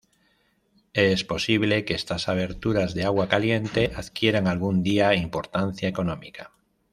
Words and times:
Es 0.93 1.23
posible 1.23 1.85
que 1.85 1.93
estas 1.93 2.27
aberturas 2.27 2.95
de 2.95 3.03
agua 3.03 3.29
caliente 3.29 3.91
adquieran 3.95 4.47
algún 4.47 4.81
día 4.81 5.13
importancia 5.13 5.87
económica. 5.87 6.51